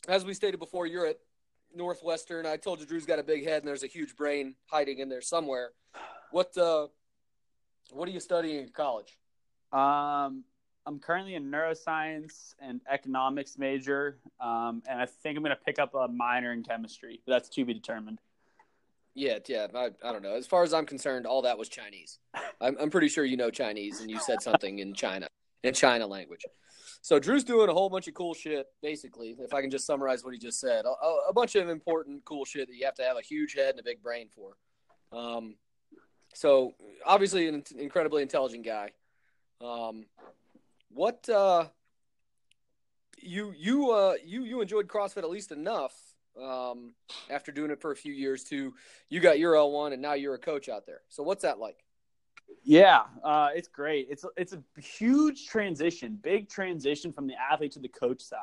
[0.08, 1.18] as we stated before, you're at
[1.74, 2.46] Northwestern.
[2.46, 5.08] I told you Drew's got a big head and there's a huge brain hiding in
[5.08, 5.70] there somewhere.
[6.30, 6.88] What uh,
[7.92, 9.16] what are you studying in college?
[9.72, 10.44] Um,
[10.90, 15.78] I'm currently a neuroscience and economics major, um, and I think I'm going to pick
[15.78, 18.18] up a minor in chemistry, but that's to be determined.
[19.14, 19.68] Yeah, yeah.
[19.72, 20.34] I, I don't know.
[20.34, 22.18] As far as I'm concerned, all that was Chinese.
[22.60, 25.28] I'm, I'm pretty sure you know Chinese, and you said something in China,
[25.62, 26.44] in China language.
[27.02, 29.36] So Drew's doing a whole bunch of cool shit, basically.
[29.38, 32.44] If I can just summarize what he just said, a, a bunch of important, cool
[32.44, 34.56] shit that you have to have a huge head and a big brain for.
[35.16, 35.54] Um,
[36.34, 36.74] so
[37.06, 38.90] obviously, an incredibly intelligent guy.
[39.60, 40.06] Um,
[40.92, 41.66] what uh,
[43.18, 45.94] you you uh, you you enjoyed CrossFit at least enough
[46.40, 46.94] um,
[47.30, 48.74] after doing it for a few years to
[49.08, 51.00] you got your L one and now you're a coach out there.
[51.08, 51.84] So what's that like?
[52.62, 54.08] Yeah, uh, it's great.
[54.10, 58.38] It's it's a huge transition, big transition from the athlete to the coach side.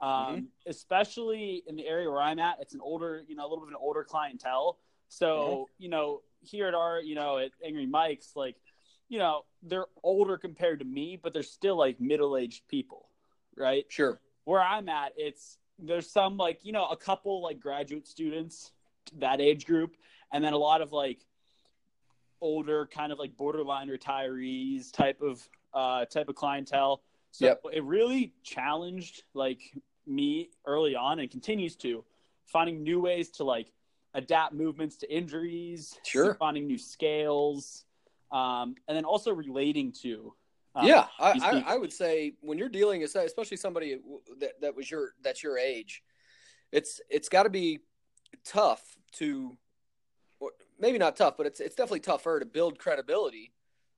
[0.00, 0.44] Um, mm-hmm.
[0.66, 3.68] Especially in the area where I'm at, it's an older, you know, a little bit
[3.68, 4.78] of an older clientele.
[5.08, 5.82] So mm-hmm.
[5.82, 8.56] you know, here at our, you know, at Angry Mike's, like
[9.08, 13.08] you know, they're older compared to me, but they're still like middle aged people,
[13.56, 13.84] right?
[13.88, 14.20] Sure.
[14.44, 18.72] Where I'm at, it's there's some like, you know, a couple like graduate students,
[19.18, 19.96] that age group,
[20.32, 21.24] and then a lot of like
[22.40, 27.02] older kind of like borderline retirees type of uh type of clientele.
[27.30, 27.60] So yep.
[27.72, 29.60] it really challenged like
[30.06, 32.04] me early on and continues to
[32.46, 33.72] finding new ways to like
[34.14, 36.34] adapt movements to injuries, sure.
[36.34, 37.84] finding new scales,
[38.30, 40.34] um, and then also relating to.
[40.74, 43.98] Um, yeah, I, I, I, would say when you're dealing, with, especially somebody
[44.38, 46.02] that, that was your that's your age,
[46.70, 47.80] it's it's got to be
[48.44, 49.56] tough to,
[50.78, 53.52] maybe not tough, but it's it's definitely tougher to build credibility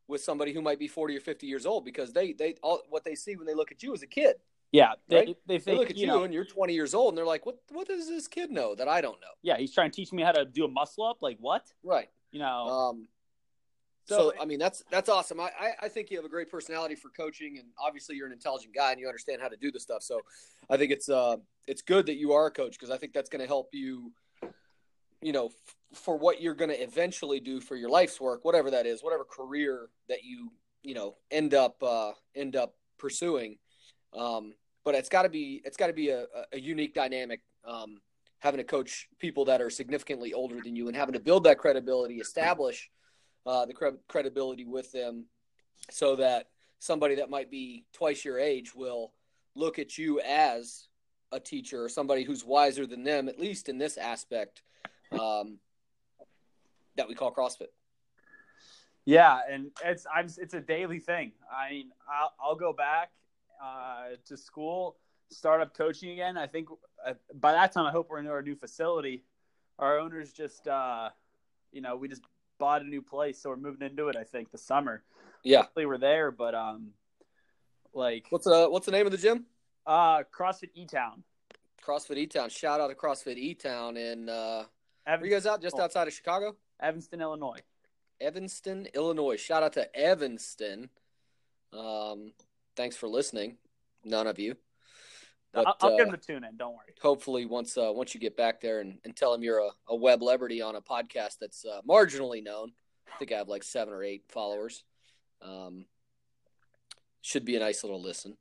[0.09, 3.05] with somebody who might be 40 or 50 years old because they they all what
[3.05, 4.37] they see when they look at you as a kid.
[4.73, 5.37] Yeah, they, right?
[5.47, 7.27] they, think, they look at you, you know, and you're 20 years old, and they're
[7.27, 7.59] like, "What?
[7.71, 10.23] What does this kid know that I don't know?" Yeah, he's trying to teach me
[10.23, 11.19] how to do a muscle up.
[11.21, 11.67] Like what?
[11.83, 12.09] Right.
[12.31, 12.69] You know.
[12.69, 13.09] Um,
[14.07, 15.41] so, I mean, that's that's awesome.
[15.41, 18.75] I, I think you have a great personality for coaching, and obviously you're an intelligent
[18.75, 20.03] guy and you understand how to do the stuff.
[20.03, 20.21] So,
[20.69, 21.37] I think it's uh
[21.67, 24.13] it's good that you are a coach because I think that's going to help you,
[25.23, 28.71] you know, f- for what you're going to eventually do for your life's work, whatever
[28.73, 30.51] that is, whatever career that you
[30.83, 33.59] you know end up uh, end up pursuing.
[34.13, 37.41] Um, but it's got to be it's got to be a, a unique dynamic.
[37.65, 38.01] Um,
[38.41, 41.59] having to coach people that are significantly older than you and having to build that
[41.59, 42.91] credibility, establish
[43.51, 45.25] uh, the cre- credibility with them
[45.91, 46.47] so that
[46.79, 49.13] somebody that might be twice your age will
[49.57, 50.87] look at you as
[51.33, 54.63] a teacher or somebody who's wiser than them, at least in this aspect
[55.19, 55.59] um,
[56.97, 57.73] that we call CrossFit.
[59.05, 61.33] Yeah, and it's I'm, it's a daily thing.
[61.53, 63.11] I mean, I'll, I'll go back
[63.61, 64.97] uh, to school,
[65.31, 66.39] start up coaching again.
[66.39, 66.69] I think
[67.05, 69.25] uh, by that time, I hope we're in our new facility.
[69.81, 71.09] Our owners just, uh,
[71.73, 72.23] you know, we just
[72.61, 74.17] bought a new place, so we're moving into it.
[74.17, 75.03] I think the summer.
[75.43, 76.91] Yeah, we were there, but um,
[77.93, 79.47] like what's uh what's the name of the gym?
[79.85, 81.25] Uh, CrossFit E Town.
[81.85, 82.51] CrossFit E Town.
[82.51, 84.29] Shout out to CrossFit E Town in.
[84.29, 84.65] Uh,
[85.07, 86.55] Evanston, you guys out just outside of Chicago?
[86.79, 87.59] Evanston, Illinois.
[88.21, 89.37] Evanston, Illinois.
[89.37, 90.91] Shout out to Evanston.
[91.73, 92.33] Um,
[92.77, 93.57] thanks for listening,
[94.05, 94.57] none of you.
[95.53, 96.57] But, I'll, I'll uh, get him to tune in.
[96.57, 96.95] Don't worry.
[97.03, 99.97] Hopefully, once uh, once you get back there and, and tell him you're a, a
[99.97, 102.73] web celebrity on a podcast that's uh, marginally known.
[103.13, 104.85] I think I have like seven or eight followers.
[105.43, 105.87] Um,
[107.23, 108.37] should be a nice little listen.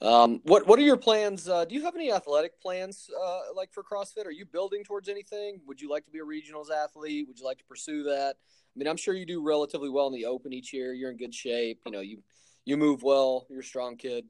[0.00, 1.48] Um, what what are your plans?
[1.48, 4.26] Uh, do you have any athletic plans uh, like for CrossFit?
[4.26, 5.60] Are you building towards anything?
[5.66, 7.26] Would you like to be a regionals athlete?
[7.28, 8.36] Would you like to pursue that?
[8.38, 10.92] I mean, I'm sure you do relatively well in the Open each year.
[10.92, 11.80] You're in good shape.
[11.86, 12.22] You know, you
[12.64, 13.46] you move well.
[13.48, 14.24] You're a strong kid.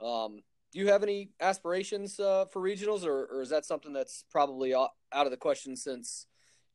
[0.00, 4.24] Um, do you have any aspirations uh, for regionals, or, or is that something that's
[4.30, 6.26] probably out of the question since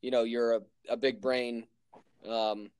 [0.02, 1.66] you know you're a, a big brain
[2.28, 2.72] um,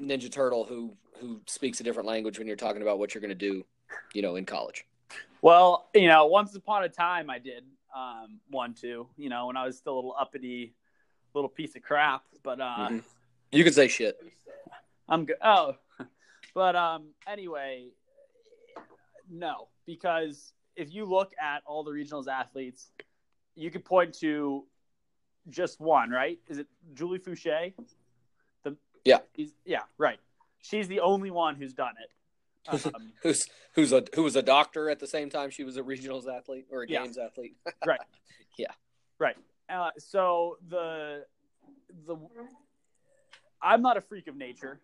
[0.00, 3.30] Ninja Turtle who who speaks a different language when you're talking about what you're going
[3.30, 3.64] to do,
[4.12, 4.84] you know, in college?
[5.40, 7.64] Well, you know, once upon a time I did
[7.94, 9.08] um, one two.
[9.16, 10.74] You know, when I was still a little uppity,
[11.34, 12.22] little piece of crap.
[12.42, 12.98] But uh, mm-hmm.
[13.52, 14.18] you can say shit.
[15.08, 15.36] I'm good.
[15.42, 15.76] Oh,
[16.54, 17.88] but um, anyway,
[19.30, 22.90] no, because if you look at all the regionals athletes,
[23.54, 24.64] you could point to
[25.48, 26.38] just one, right?
[26.48, 27.72] Is it Julie Foucher?
[28.62, 29.18] The yeah,
[29.64, 30.18] yeah, right.
[30.58, 32.10] She's the only one who's done it.
[32.68, 35.82] Um, who's who's a who was a doctor at the same time she was a
[35.82, 37.02] regionals athlete or a yeah.
[37.02, 37.56] games athlete.
[37.86, 38.00] right.
[38.58, 38.72] Yeah.
[39.18, 39.36] Right.
[39.68, 41.24] Uh, so the
[42.06, 42.16] the
[43.62, 44.80] I'm not a freak of nature.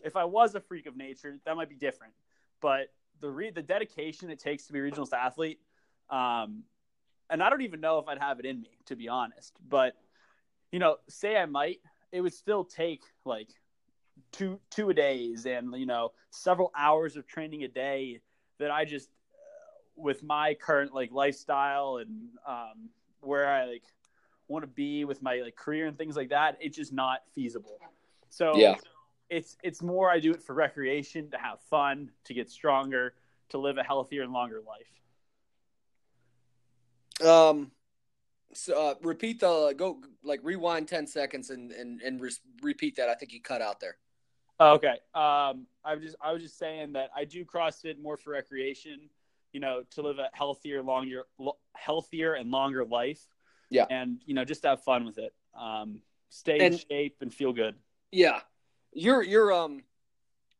[0.00, 2.12] If I was a freak of nature, that might be different.
[2.60, 5.60] But the re- the dedication it takes to be a regionals athlete,
[6.10, 6.62] um,
[7.30, 9.54] and I don't even know if I'd have it in me to be honest.
[9.68, 9.94] But
[10.72, 11.80] you know, say I might,
[12.12, 13.48] it would still take like
[14.32, 18.20] two two days and you know several hours of training a day
[18.58, 22.88] that I just uh, with my current like lifestyle and um,
[23.20, 23.84] where I like
[24.48, 27.78] want to be with my like career and things like that, it's just not feasible.
[28.28, 28.76] So yeah,
[29.28, 33.14] it's it's more I do it for recreation, to have fun, to get stronger,
[33.50, 34.86] to live a healthier and longer life.
[37.28, 37.70] Um,
[38.52, 42.30] so uh, repeat the go like rewind ten seconds and and and re-
[42.62, 43.08] repeat that.
[43.08, 43.96] I think you cut out there.
[44.58, 44.98] Okay.
[45.14, 49.10] Um, I was just I was just saying that I do CrossFit more for recreation,
[49.52, 51.24] you know, to live a healthier, longer,
[51.74, 53.20] healthier and longer life.
[53.70, 53.86] Yeah.
[53.90, 55.34] And you know, just have fun with it.
[55.58, 57.74] Um, stay and, in shape and feel good.
[58.12, 58.40] Yeah.
[58.96, 59.82] You're you're um.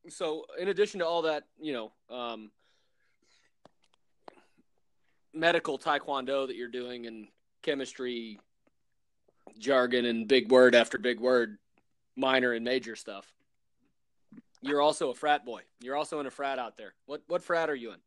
[0.08, 2.52] So in addition to all that, you know, um,
[5.34, 7.26] medical taekwondo that you're doing and
[7.62, 8.38] chemistry
[9.58, 11.58] jargon and big word after big word,
[12.14, 13.32] minor and major stuff
[14.66, 15.62] you're also a frat boy.
[15.80, 16.94] You're also in a frat out there.
[17.06, 17.98] What what frat are you in?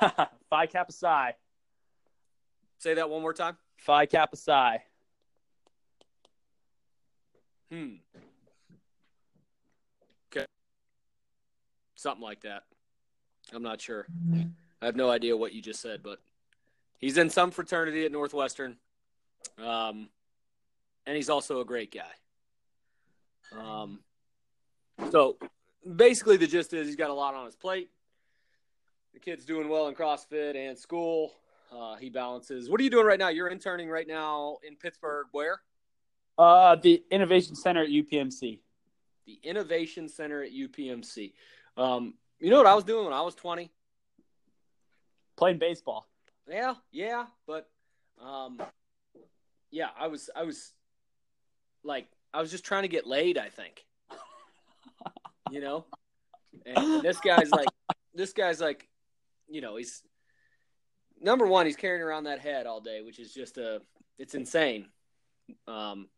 [0.50, 1.34] Phi Kappa Psi.
[2.78, 3.56] Say that one more time.
[3.78, 4.82] Phi Kappa Psi.
[7.70, 7.94] Hmm.
[11.98, 12.62] Something like that.
[13.52, 14.06] I'm not sure.
[14.80, 16.20] I have no idea what you just said, but
[16.98, 18.76] he's in some fraternity at Northwestern.
[19.58, 20.08] Um,
[21.06, 22.12] and he's also a great guy.
[23.50, 23.98] Um,
[25.10, 25.38] so
[25.96, 27.90] basically the gist is he's got a lot on his plate.
[29.12, 31.32] The kid's doing well in CrossFit and school.
[31.76, 32.70] Uh, he balances.
[32.70, 33.30] What are you doing right now?
[33.30, 35.26] You're interning right now in Pittsburgh.
[35.32, 35.62] Where?
[36.38, 38.60] Uh, the Innovation Center at UPMC.
[39.26, 41.32] The Innovation Center at UPMC.
[41.78, 43.70] Um, you know what I was doing when I was 20?
[45.36, 46.08] Playing baseball.
[46.48, 47.68] Yeah, yeah, but
[48.20, 48.60] um,
[49.70, 50.72] yeah, I was, I was
[51.84, 53.38] like, I was just trying to get laid.
[53.38, 53.84] I think
[55.50, 55.84] you know.
[56.66, 57.68] And this guy's like,
[58.14, 58.88] this guy's like,
[59.48, 60.02] you know, he's
[61.20, 61.66] number one.
[61.66, 63.80] He's carrying around that head all day, which is just a,
[64.18, 64.86] it's insane.
[65.66, 66.08] Um,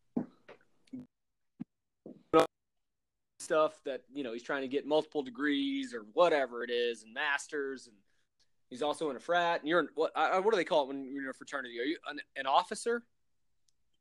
[3.50, 7.12] stuff that you know he's trying to get multiple degrees or whatever it is, and
[7.12, 7.96] masters, and
[8.68, 9.60] he's also in a frat.
[9.60, 10.12] And you're in, what?
[10.14, 11.80] what do they call it when you're in a fraternity?
[11.80, 13.02] Are you an, an officer?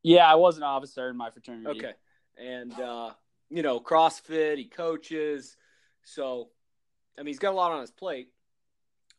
[0.03, 1.67] Yeah, I was an officer in my fraternity.
[1.79, 1.93] Okay,
[2.37, 3.11] and uh,
[3.49, 5.57] you know, CrossFit, he coaches.
[6.03, 6.49] So
[7.17, 8.29] I mean, he's got a lot on his plate.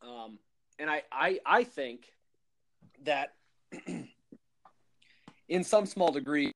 [0.01, 0.39] Um,
[0.79, 2.07] and I, I, I think
[3.03, 3.35] that
[5.49, 6.53] in some small degree,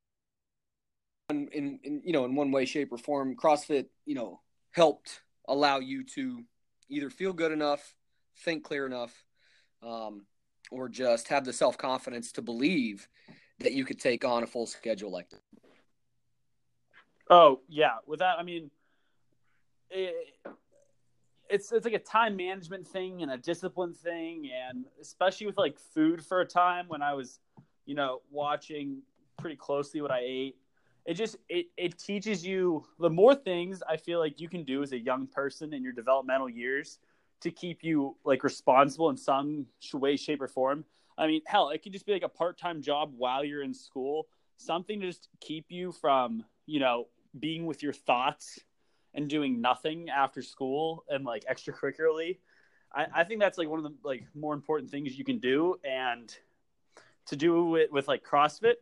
[1.30, 4.40] in, in, in, you know, in one way, shape, or form, CrossFit, you know,
[4.72, 6.42] helped allow you to
[6.88, 7.94] either feel good enough,
[8.44, 9.24] think clear enough,
[9.82, 10.26] um,
[10.70, 13.08] or just have the self confidence to believe
[13.60, 15.40] that you could take on a full schedule like that.
[17.30, 18.70] Oh yeah, with that, I mean,
[19.90, 20.14] it,
[21.48, 25.78] it's it's like a time management thing and a discipline thing, and especially with like
[25.78, 27.38] food for a time when I was,
[27.86, 29.02] you know, watching
[29.38, 30.56] pretty closely what I ate.
[31.06, 34.82] It just it it teaches you the more things I feel like you can do
[34.82, 36.98] as a young person in your developmental years
[37.42, 40.84] to keep you like responsible in some way, shape, or form.
[41.18, 43.74] I mean, hell, it could just be like a part time job while you're in
[43.74, 48.58] school, something to just keep you from, you know, being with your thoughts
[49.12, 52.38] and doing nothing after school and like extracurricularly.
[52.92, 55.76] I, I think that's like one of the like more important things you can do
[55.84, 56.34] and
[57.26, 58.76] to do it with like CrossFit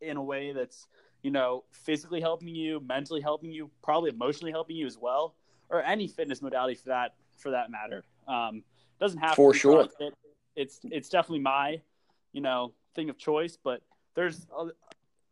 [0.00, 0.86] in a way that's,
[1.22, 5.34] you know, physically helping you, mentally helping you, probably emotionally helping you as well,
[5.68, 8.04] or any fitness modality for that for that matter.
[8.26, 8.62] Um,
[9.00, 9.88] doesn't have for sure.
[10.56, 11.80] It's it's definitely my
[12.32, 13.80] you know thing of choice but
[14.14, 14.66] there's a,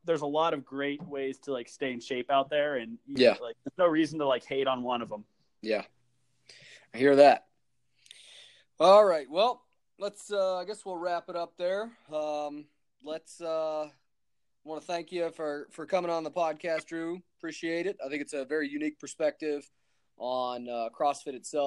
[0.05, 3.33] there's a lot of great ways to like stay in shape out there and yeah.
[3.33, 5.25] know, like there's no reason to like hate on one of them
[5.63, 5.83] yeah.
[6.95, 7.47] I hear that.
[8.79, 9.27] All right.
[9.29, 9.63] Well
[9.99, 11.91] let's uh i guess we'll wrap it up there.
[12.13, 12.67] Um
[13.03, 13.89] let's uh
[14.67, 17.23] want to thank you for for coming on the podcast drew.
[17.39, 17.97] Appreciate it.
[18.05, 19.69] I think it's a very unique perspective
[20.19, 21.65] on uh, crossfit itself